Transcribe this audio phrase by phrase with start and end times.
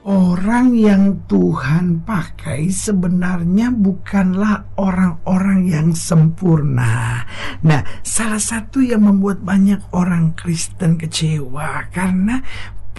[0.00, 7.28] Orang yang Tuhan pakai sebenarnya bukanlah orang-orang yang sempurna.
[7.60, 12.40] Nah, salah satu yang membuat banyak orang Kristen kecewa karena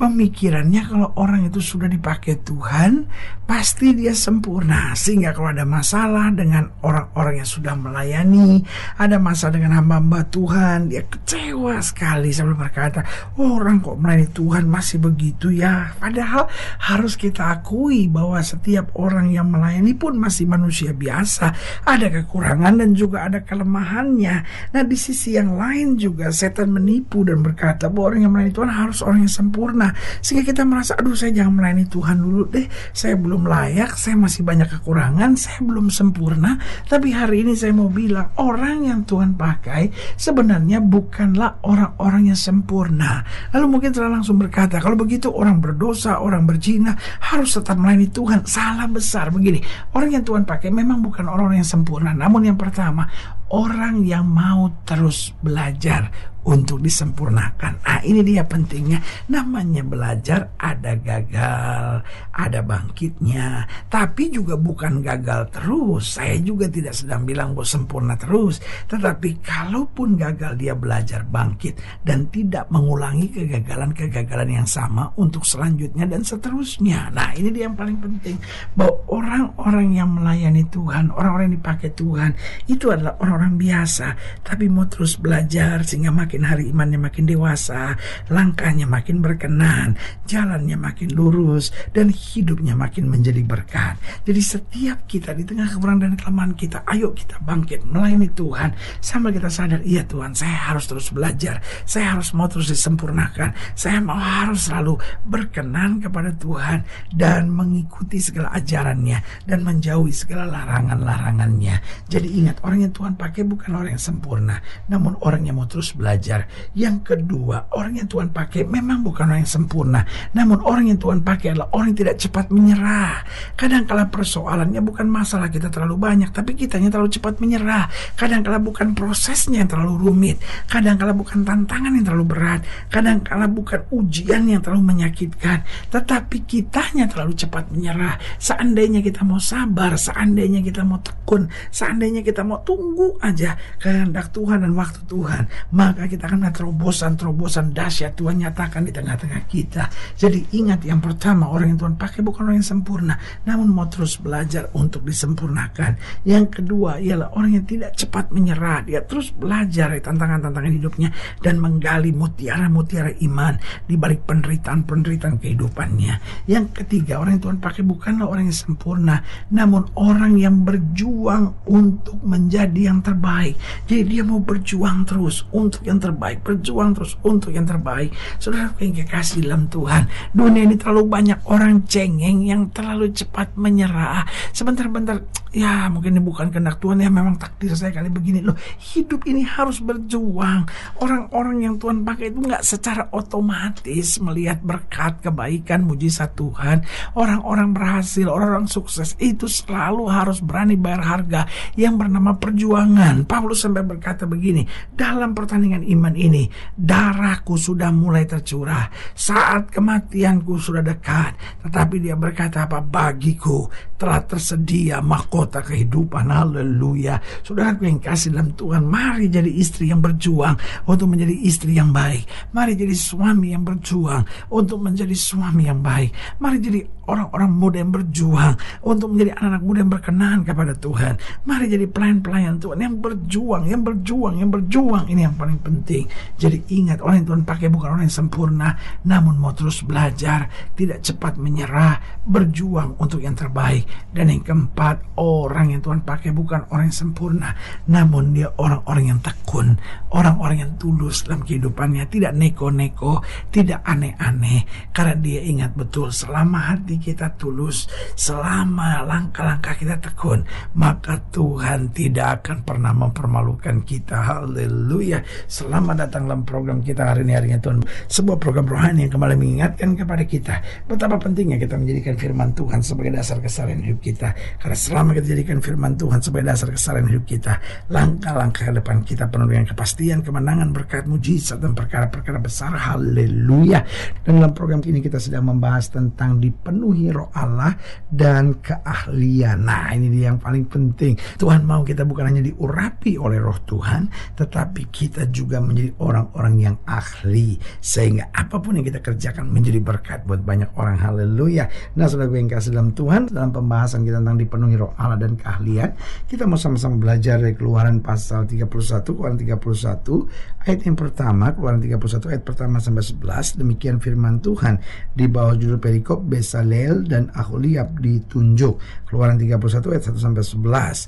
[0.02, 3.05] pemikirannya kalau orang itu sudah dipakai Tuhan
[3.45, 4.97] pasti dia sempurna.
[4.97, 8.66] Sehingga kalau ada masalah dengan orang-orang yang sudah melayani
[8.97, 13.05] ada masalah dengan hamba-hamba Tuhan dia kecewa sekali sambil berkata
[13.38, 15.94] oh, orang kok melayani Tuhan masih begitu ya?
[16.02, 16.49] Padahal
[16.81, 21.53] harus kita akui bahwa setiap orang yang melayani pun masih manusia biasa.
[21.85, 24.35] Ada kekurangan dan juga ada kelemahannya.
[24.73, 28.72] Nah di sisi yang lain juga setan menipu dan berkata bahwa orang yang melayani Tuhan
[28.73, 32.66] harus orang yang sempurna sehingga kita merasa aduh saya jangan melayani Tuhan dulu deh.
[32.92, 36.58] Saya belum layak saya masih banyak kekurangan saya belum sempurna.
[36.88, 43.23] Tapi hari ini saya mau bilang orang yang Tuhan pakai sebenarnya bukanlah orang-orang yang sempurna.
[43.52, 46.95] Lalu mungkin telah langsung berkata kalau begitu orang berdosa orang berzina
[47.31, 48.45] harus tetap melayani Tuhan.
[48.47, 49.62] Salah besar begini
[49.95, 52.12] orang yang Tuhan pakai memang bukan orang-orang yang sempurna.
[52.16, 53.08] Namun yang pertama
[53.52, 57.85] orang yang mau terus belajar untuk disempurnakan.
[57.85, 58.97] Nah, ini dia pentingnya.
[59.29, 62.01] Namanya belajar ada gagal,
[62.34, 66.17] ada bangkitnya, tapi juga bukan gagal terus.
[66.17, 68.57] Saya juga tidak sedang bilang bahwa sempurna terus,
[68.89, 76.25] tetapi kalaupun gagal dia belajar bangkit dan tidak mengulangi kegagalan-kegagalan yang sama untuk selanjutnya dan
[76.25, 77.13] seterusnya.
[77.13, 78.41] Nah, ini dia yang paling penting
[78.73, 82.33] bahwa orang-orang yang melayani Tuhan, orang-orang yang dipakai Tuhan,
[82.66, 87.94] itu adalah orang-orang biasa, tapi mau terus belajar sehingga makin makin hari imannya makin dewasa,
[88.34, 89.94] langkahnya makin berkenan,
[90.25, 94.00] jalannya makin lurus, dan hidupnya makin menjadi berkat.
[94.25, 98.74] Jadi setiap kita di tengah kekurangan dan kelemahan kita, ayo kita bangkit melayani Tuhan
[99.06, 104.01] sambil kita sadar, iya Tuhan, saya harus terus belajar, saya harus mau terus disempurnakan, saya
[104.01, 104.97] mau harus selalu
[105.28, 106.81] berkenan kepada Tuhan
[107.13, 112.07] dan mengikuti segala ajarannya dan menjauhi segala larangan-larangannya.
[112.09, 115.92] Jadi ingat, orang yang Tuhan pakai bukan orang yang sempurna, namun orang yang mau terus
[115.97, 116.46] belajar belajar.
[116.75, 120.03] Yang kedua, orang yang Tuhan pakai memang bukan orang yang sempurna,
[120.36, 123.24] namun orang yang Tuhan pakai adalah orang yang tidak cepat menyerah.
[123.56, 127.88] Kadang-kala persoalannya bukan masalah kita terlalu banyak, tapi kitanya terlalu cepat menyerah.
[128.19, 130.38] Kadang-kala bukan prosesnya yang terlalu rumit,
[130.68, 132.62] kadang-kala bukan tantangan yang terlalu berat,
[132.92, 138.19] kadang-kala bukan ujian yang terlalu menyakitkan, tetapi kitanya terlalu cepat menyerah.
[138.38, 144.63] Seandainya kita mau sabar, seandainya kita mau tekun, seandainya kita mau tunggu aja kehendak Tuhan
[144.63, 145.44] dan waktu Tuhan,
[145.75, 149.91] maka kita akan melihat terobosan-terobosan dahsyat Tuhan nyatakan di tengah-tengah kita.
[150.16, 154.16] Jadi ingat yang pertama orang yang Tuhan pakai bukan orang yang sempurna, namun mau terus
[154.21, 156.23] belajar untuk disempurnakan.
[156.23, 161.09] Yang kedua ialah orang yang tidak cepat menyerah, dia terus belajar tantangan-tantangan hidupnya
[161.41, 163.57] dan menggali mutiara-mutiara iman
[163.89, 166.45] di balik penderitaan-penderitaan kehidupannya.
[166.45, 172.21] Yang ketiga orang yang Tuhan pakai bukanlah orang yang sempurna, namun orang yang berjuang untuk
[172.21, 173.57] menjadi yang terbaik.
[173.89, 178.13] Jadi dia mau berjuang terus untuk yang terbaik, berjuang terus untuk yang terbaik.
[178.38, 184.25] Saudara yang kekasih dalam Tuhan, dunia ini terlalu banyak orang cengeng yang terlalu cepat menyerah.
[184.53, 188.56] Sebentar-bentar, ya mungkin ini bukan kehendak Tuhan ya memang takdir saya kali begini loh.
[188.80, 190.63] Hidup ini harus berjuang.
[191.03, 196.88] Orang-orang yang Tuhan pakai itu nggak secara otomatis melihat berkat, kebaikan, mujizat Tuhan.
[197.19, 201.42] Orang-orang berhasil, orang-orang sukses itu selalu harus berani bayar harga
[201.75, 203.27] yang bernama perjuangan.
[203.27, 204.63] Paulus sampai berkata begini,
[204.95, 206.48] dalam pertandingan iman ini,
[206.80, 208.88] darahku sudah mulai tercurah.
[209.12, 211.36] Saat kematianku sudah dekat.
[211.68, 212.80] Tetapi dia berkata apa?
[212.80, 213.68] Bagiku
[214.00, 216.29] telah tersedia mahkota kehidupan.
[216.29, 217.17] Haleluya.
[217.41, 222.27] Saudaraku yang kasih dalam Tuhan, mari jadi istri yang berjuang untuk menjadi istri yang baik.
[222.53, 226.13] Mari jadi suami yang berjuang untuk menjadi suami yang baik.
[226.38, 228.53] Mari jadi orang-orang muda yang berjuang
[228.85, 231.13] untuk menjadi anak-anak muda yang berkenan kepada Tuhan.
[231.43, 235.03] Mari jadi pelayan-pelayan Tuhan yang berjuang, yang berjuang, yang berjuang.
[235.09, 236.07] Ini yang paling penting.
[236.39, 240.47] Jadi ingat, orang yang Tuhan pakai bukan orang yang sempurna, namun mau terus belajar,
[240.77, 243.83] tidak cepat menyerah, berjuang untuk yang terbaik.
[244.15, 245.17] Dan yang keempat,
[245.48, 247.56] orang yang Tuhan pakai bukan orang yang sempurna,
[247.88, 249.80] namun dia orang-orang yang tekun,
[250.12, 257.00] orang-orang yang tulus dalam kehidupannya, tidak neko-neko, tidak aneh-aneh, karena dia ingat betul selama hati
[257.00, 257.88] kita tulus,
[258.19, 260.44] selama langkah-langkah kita tekun,
[260.75, 264.19] maka Tuhan tidak akan pernah mempermalukan kita.
[264.22, 265.24] Haleluya.
[265.48, 267.81] Selamat datang dalam program kita hari ini harinya Tuhan.
[268.12, 270.56] Sebuah program rohani yang kembali mengingatkan kepada kita
[270.86, 274.34] betapa pentingnya kita menjadikan firman Tuhan sebagai dasar kesalahan hidup kita.
[274.60, 277.57] Karena selama jadikan firman Tuhan sebagai dasar kesalahan hidup kita,
[277.88, 282.73] langkah-langkah ke depan kita penuh dengan kepastian, kemenangan, berkat, mujizat dan perkara-perkara besar.
[282.73, 283.81] Haleluya.
[284.25, 287.77] Dan dalam program ini kita sedang membahas tentang dipenuhi roh Allah
[288.09, 289.63] dan keahlian.
[289.65, 291.15] Nah, ini dia yang paling penting.
[291.38, 296.75] Tuhan mau kita bukan hanya diurapi oleh roh Tuhan, tetapi kita juga menjadi orang-orang yang
[296.88, 297.57] ahli.
[297.81, 300.97] Sehingga apa pun yang kita kerjakan menjadi berkat buat banyak orang.
[301.01, 301.67] Haleluya.
[301.97, 305.40] Nah, saudara gue yang kasih dalam Tuhan, dalam pembahasan kita tentang dipenuhi roh Allah dan
[305.40, 305.96] keahlian,
[306.28, 308.68] kita mau sama-sama belajar dari keluaran pasal 31,
[309.16, 313.63] keluaran 31, ayat yang pertama, keluaran 31, ayat pertama sampai 11.
[313.63, 314.84] Demikian firman Tuhan
[315.16, 318.81] di bawah judul perikop Besale Daniel dan Aholiab ditunjuk.
[319.08, 321.08] Keluaran 31 ayat 1 sampai 11.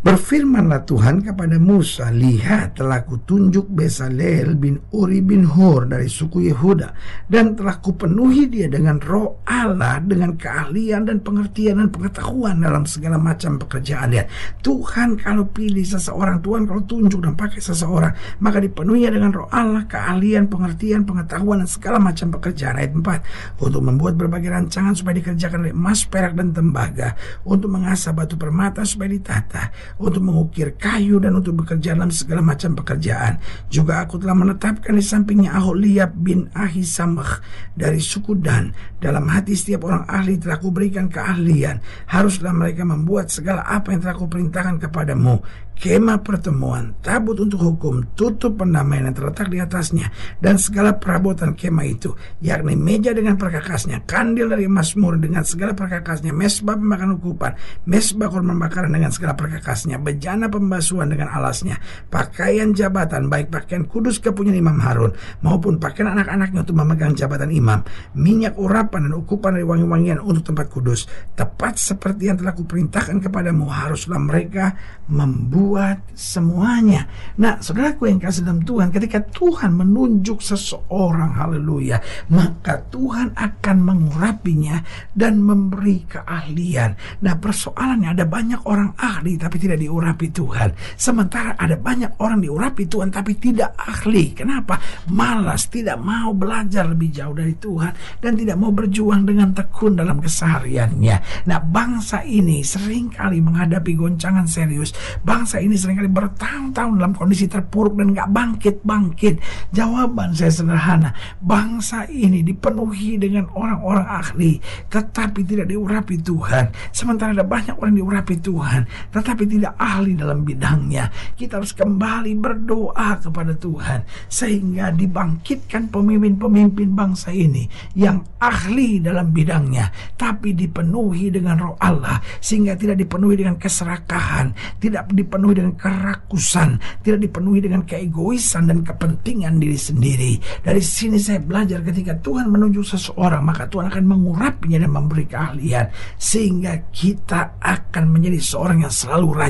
[0.00, 6.88] Berfirmanlah Tuhan kepada Musa, lihat telah kutunjuk Besaleel bin Uri bin Hur dari suku Yehuda
[7.28, 13.20] dan telah kupenuhi dia dengan roh Allah dengan keahlian dan pengertian dan pengetahuan dalam segala
[13.20, 14.24] macam pekerjaan dia.
[14.64, 19.84] Tuhan kalau pilih seseorang, Tuhan kalau tunjuk dan pakai seseorang, maka dipenuhi dengan roh Allah,
[19.84, 22.80] keahlian, pengertian, pengetahuan dan segala macam pekerjaan.
[22.80, 23.68] Ayat 4.
[23.68, 27.12] Untuk membuat berbagai rancangan supaya dikerjakan oleh emas, perak dan tembaga,
[27.44, 32.76] untuk mengasah batu permata supaya ditata untuk mengukir kayu dan untuk bekerja dalam segala macam
[32.78, 33.40] pekerjaan.
[33.66, 37.42] Juga aku telah menetapkan di sampingnya Aholiab bin Ahisamach
[37.74, 38.70] dari suku Dan.
[39.00, 41.80] Dalam hati setiap orang ahli telah kuberikan keahlian.
[42.06, 45.40] Haruslah mereka membuat segala apa yang telah kuperintahkan kepadamu
[45.80, 51.88] kemah pertemuan, tabut untuk hukum, tutup pendamaian yang terletak di atasnya, dan segala perabotan kemah
[51.88, 52.12] itu,
[52.44, 57.56] yakni meja dengan perkakasnya, kandil dari emas murni dengan segala perkakasnya, mesbah pemakan hukuman,
[57.88, 61.78] mesbah korban bakaran dengan segala perkakasnya, bejana pembasuhan dengan alasnya,
[62.10, 67.80] pakaian jabatan, baik pakaian kudus kepunyaan Imam Harun, maupun pakaian anak-anaknya untuk memegang jabatan imam,
[68.18, 71.06] minyak urapan dan ukupan dari wangi-wangian untuk tempat kudus,
[71.38, 74.74] tepat seperti yang telah kuperintahkan kepadamu, haruslah mereka
[75.06, 77.06] membuat buat semuanya.
[77.38, 84.82] Nah, saudaraku yang kasih dalam Tuhan, ketika Tuhan menunjuk seseorang, haleluya, maka Tuhan akan mengurapinya
[85.14, 87.22] dan memberi keahlian.
[87.22, 90.72] Nah, persoalannya ada banyak orang ahli tapi tidak diurapi Tuhan.
[90.96, 94.32] Sementara ada banyak orang diurapi Tuhan tapi tidak ahli.
[94.32, 94.80] Kenapa?
[95.12, 97.92] Malas, tidak mau belajar lebih jauh dari Tuhan
[98.24, 101.44] dan tidak mau berjuang dengan tekun dalam kesehariannya.
[101.44, 104.96] Nah, bangsa ini sering kali menghadapi goncangan serius.
[105.20, 109.36] Bangsa ini sering kali bertahun-tahun dalam kondisi terpuruk dan nggak bangkit-bangkit.
[109.76, 111.12] Jawaban saya sederhana,
[111.44, 114.56] bangsa ini dipenuhi dengan orang-orang ahli,
[114.88, 116.72] tetapi tidak diurapi Tuhan.
[116.96, 121.12] Sementara ada banyak orang diurapi Tuhan, tetapi tidak ahli dalam bidangnya.
[121.36, 129.92] Kita harus kembali berdoa kepada Tuhan, sehingga dibangkitkan pemimpin-pemimpin bangsa ini yang ahli dalam bidangnya,
[130.16, 137.20] tapi dipenuhi dengan roh Allah, sehingga tidak dipenuhi dengan keserakahan, tidak dipenuhi dengan kerakusan, tidak
[137.28, 140.32] dipenuhi dengan keegoisan dan kepentingan diri sendiri.
[140.64, 145.90] Dari sini saya belajar ketika Tuhan menunjuk seseorang, maka Tuhan akan mengurapinya dan memberi keahlian
[146.16, 149.49] sehingga kita akan menjadi seorang yang selalu rajin.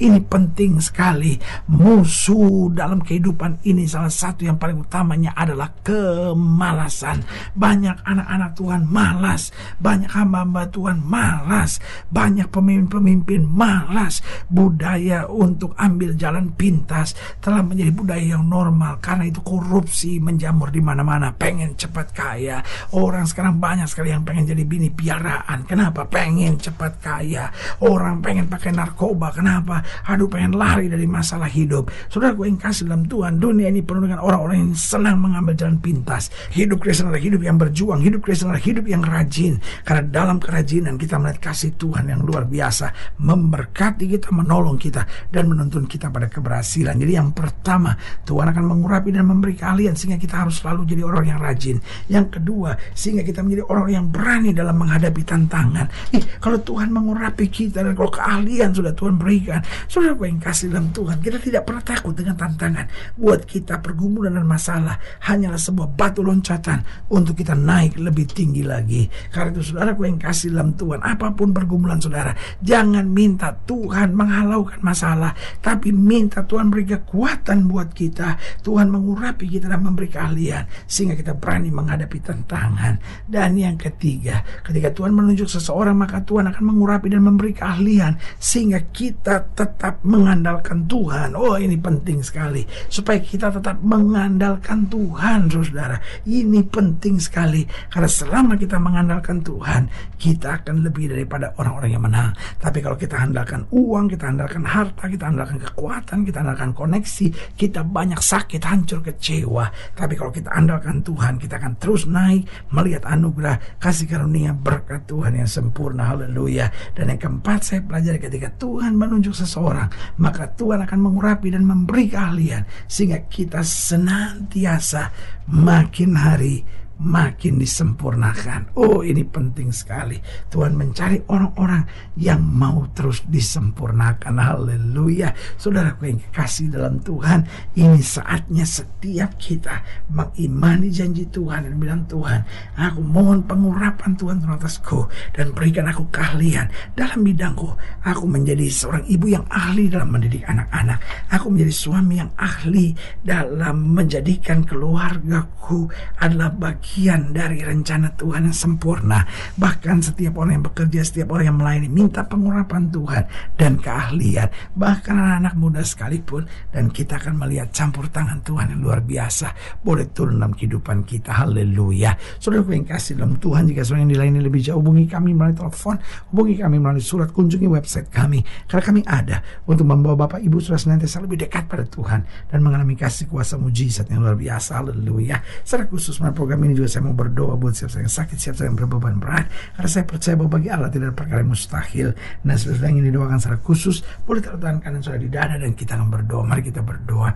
[0.00, 1.36] Ini penting sekali.
[1.70, 7.24] Musuh dalam kehidupan ini salah satu yang paling utamanya adalah kemalasan.
[7.54, 11.78] Banyak anak-anak Tuhan malas, banyak hamba-hamba Tuhan malas,
[12.10, 14.20] banyak pemimpin-pemimpin malas.
[14.50, 18.98] Budaya untuk ambil jalan pintas telah menjadi budaya yang normal.
[18.98, 21.30] Karena itu korupsi menjamur di mana-mana.
[21.30, 22.60] Pengen cepat kaya.
[22.96, 25.62] Orang sekarang banyak sekali yang pengen jadi bini piaraan.
[25.64, 26.06] Kenapa?
[26.10, 27.48] Pengen cepat kaya.
[27.84, 29.30] Orang pengen pakai narkoba narkoba.
[29.30, 29.76] Kenapa?
[30.10, 31.88] Aduh pengen lari dari masalah hidup.
[32.10, 35.78] Saudara gue yang kasih dalam Tuhan, dunia ini penuh dengan orang-orang yang senang mengambil jalan
[35.78, 36.34] pintas.
[36.50, 38.02] Hidup Kristen adalah hidup yang berjuang.
[38.02, 39.62] Hidup Kristen adalah hidup yang rajin.
[39.86, 43.16] Karena dalam kerajinan kita melihat kasih Tuhan yang luar biasa.
[43.22, 45.06] Memberkati kita, menolong kita.
[45.30, 46.98] Dan menuntun kita pada keberhasilan.
[46.98, 47.94] Jadi yang pertama,
[48.26, 51.76] Tuhan akan mengurapi dan memberi kalian sehingga kita harus selalu jadi orang yang rajin.
[52.10, 55.86] Yang kedua, sehingga kita menjadi orang yang berani dalam menghadapi tantangan.
[56.16, 60.88] Ih, kalau Tuhan mengurapi kita dan kalau keahlian sudah Tuhan berikan, saudara yang kasih dalam
[60.88, 62.88] Tuhan, kita tidak pernah takut dengan tantangan.
[63.20, 64.96] Buat kita pergumulan dan masalah
[65.28, 66.80] hanyalah sebuah batu loncatan
[67.12, 69.04] untuk kita naik lebih tinggi lagi.
[69.28, 72.32] Karena itu saudara yang kasih dalam Tuhan, apa pun pergumulan saudara,
[72.64, 78.40] jangan minta Tuhan menghalaukan masalah, tapi minta Tuhan beri kekuatan buat kita.
[78.64, 83.26] Tuhan mengurapi kita dan memberi keahlian sehingga kita berani menghadapi tantangan.
[83.28, 88.80] Dan yang ketiga, ketika Tuhan menunjuk seseorang maka Tuhan akan mengurapi dan memberi keahlian sehingga
[88.94, 91.34] kita tetap mengandalkan Tuhan.
[91.34, 95.98] Oh, ini penting sekali supaya kita tetap mengandalkan Tuhan, Saudara.
[96.22, 102.30] Ini penting sekali karena selama kita mengandalkan Tuhan, kita akan lebih daripada orang-orang yang menang.
[102.62, 107.26] Tapi kalau kita andalkan uang, kita andalkan harta, kita andalkan kekuatan, kita andalkan koneksi,
[107.58, 109.74] kita banyak sakit, hancur, kecewa.
[109.98, 115.34] Tapi kalau kita andalkan Tuhan, kita akan terus naik melihat anugerah, kasih karunia, berkat Tuhan
[115.34, 116.14] yang sempurna.
[116.14, 116.70] Haleluya.
[116.94, 119.88] Dan yang keempat saya pelajari ketika Tuhan menunjuk seseorang,
[120.20, 125.08] maka Tuhan akan mengurapi dan memberi keahlian sehingga kita senantiasa
[125.48, 128.74] makin hari makin disempurnakan.
[128.78, 130.18] Oh, ini penting sekali.
[130.48, 131.84] Tuhan mencari orang-orang
[132.14, 134.38] yang mau terus disempurnakan.
[134.38, 135.34] Haleluya.
[135.58, 142.46] Saudaraku yang kekasih dalam Tuhan, ini saatnya setiap kita mengimani janji Tuhan dan bilang Tuhan,
[142.78, 147.74] aku mohon pengurapan Tuhan atasku dan berikan aku keahlian dalam bidangku.
[148.06, 151.02] Aku menjadi seorang ibu yang ahli dalam mendidik anak-anak.
[151.34, 155.90] Aku menjadi suami yang ahli dalam menjadikan keluargaku
[156.22, 159.24] adalah bagi bagian dari rencana Tuhan yang sempurna.
[159.56, 163.24] Bahkan setiap orang yang bekerja, setiap orang yang melayani minta pengurapan Tuhan
[163.56, 164.52] dan keahlian.
[164.76, 166.44] Bahkan anak-anak muda sekalipun
[166.76, 169.80] dan kita akan melihat campur tangan Tuhan yang luar biasa.
[169.80, 171.32] Boleh turun dalam kehidupan kita.
[171.32, 172.20] Haleluya.
[172.36, 175.96] Saudara yang kasih dalam Tuhan jika saudara yang dilayani lebih jauh hubungi kami melalui telepon,
[176.36, 178.44] hubungi kami melalui surat, kunjungi website kami.
[178.68, 182.92] Karena kami ada untuk membawa Bapak Ibu sudah senantiasa lebih dekat pada Tuhan dan mengalami
[182.92, 184.84] kasih kuasa mujizat yang luar biasa.
[184.84, 185.40] Haleluya.
[185.64, 189.22] Secara khusus program ini juga saya mau berdoa buat siapa yang sakit, siapa yang berbeban
[189.22, 189.46] berat.
[189.78, 192.08] Karena saya percaya bahwa bagi Allah tidak ada perkara yang mustahil.
[192.44, 195.72] Nah, sebenarnya yang ingin didoakan secara khusus, boleh taruh tangan kanan sudah di dada dan
[195.72, 196.42] kita akan berdoa.
[196.42, 197.30] Mari kita berdoa.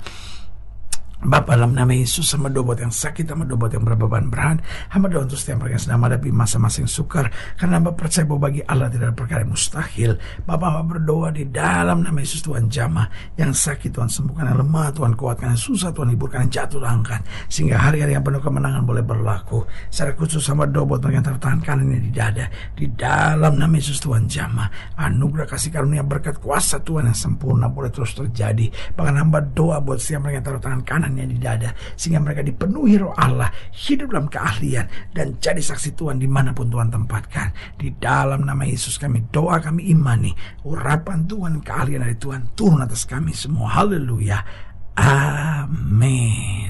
[1.18, 4.62] Bapak dalam nama Yesus sama doa buat yang sakit sama doa buat yang berbeban berat
[4.94, 7.26] hamba doa untuk setiap mereka yang sedang menghadapi masa-masa yang sukar.
[7.58, 10.14] Karena hamba percaya bahwa bagi Allah tidak ada perkara yang mustahil.
[10.46, 13.34] Bapak hamba berdoa di dalam nama Yesus Tuhan jamah.
[13.34, 17.26] Yang sakit Tuhan sembuhkan yang lemah Tuhan kuatkan yang susah Tuhan hiburkan yang jatuh angkat
[17.50, 19.66] sehingga hari-hari yang penuh kemenangan boleh berlaku.
[19.90, 22.46] Secara khusus sama doa buat mereka yang tertahan kanannya di dada.
[22.78, 24.94] Di dalam nama Yesus Tuhan jamah.
[24.94, 28.70] Anugerah kasih karunia berkat kuasa Tuhan yang sempurna boleh terus terjadi.
[28.94, 32.44] Bahkan hamba doa buat setiap mereka yang taruh tangan kanan tangannya di dada sehingga mereka
[32.44, 34.84] dipenuhi roh Allah hidup dalam keahlian
[35.16, 37.80] dan jadi saksi Tuhan di mana pun Tuhan tempatkan.
[37.80, 40.36] Di dalam nama Yesus kami doa kami imani
[40.68, 43.72] urapan Tuhan keahlian dari Tuhan turun atas kami semua.
[43.80, 44.68] Haleluya.
[44.98, 46.67] Amin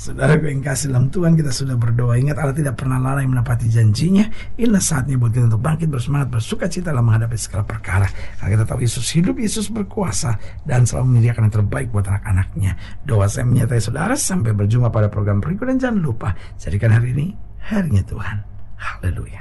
[0.00, 2.16] Saudara yang kasih dalam Tuhan kita sudah berdoa.
[2.16, 4.24] Ingat Allah tidak pernah lalai menepati janjinya.
[4.56, 8.08] Inilah saatnya buat kita untuk bangkit bersemangat Bersuka cita dalam menghadapi segala perkara.
[8.40, 12.80] Karena kita tahu Yesus hidup, Yesus berkuasa Dan selalu menyediakan yang terbaik buat anak-anaknya.
[13.04, 17.26] Doa saya menyertai saudara Sampai berjumpa pada program berikut Dan jangan lupa Jadikan hari ini
[17.68, 18.36] harinya Tuhan.
[18.80, 19.40] Haleluya